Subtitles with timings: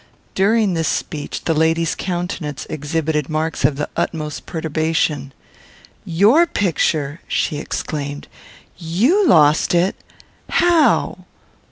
[0.33, 5.31] During this speech the lady's countenance exhibited marks of the utmost perturbation.
[6.05, 8.27] "Your picture!" she exclaimed;
[8.79, 9.95] "you lost it!
[10.49, 11.25] How?